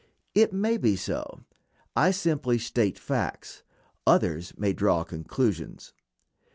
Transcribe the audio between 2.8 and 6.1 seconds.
facts, others may draw conclusions.